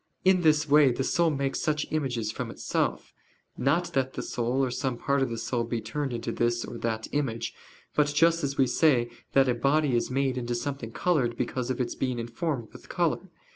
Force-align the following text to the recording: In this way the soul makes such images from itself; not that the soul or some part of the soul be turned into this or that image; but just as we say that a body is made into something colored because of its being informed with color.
In 0.25 0.41
this 0.41 0.67
way 0.67 0.91
the 0.91 1.03
soul 1.03 1.29
makes 1.29 1.59
such 1.61 1.85
images 1.91 2.31
from 2.31 2.49
itself; 2.49 3.13
not 3.55 3.93
that 3.93 4.13
the 4.13 4.23
soul 4.23 4.65
or 4.65 4.71
some 4.71 4.97
part 4.97 5.21
of 5.21 5.29
the 5.29 5.37
soul 5.37 5.63
be 5.63 5.79
turned 5.79 6.11
into 6.11 6.31
this 6.31 6.65
or 6.65 6.79
that 6.79 7.07
image; 7.11 7.53
but 7.93 8.07
just 8.07 8.43
as 8.43 8.57
we 8.57 8.65
say 8.65 9.11
that 9.33 9.47
a 9.47 9.53
body 9.53 9.95
is 9.95 10.09
made 10.09 10.39
into 10.39 10.55
something 10.55 10.91
colored 10.91 11.37
because 11.37 11.69
of 11.69 11.79
its 11.79 11.93
being 11.93 12.17
informed 12.17 12.73
with 12.73 12.89
color. 12.89 13.29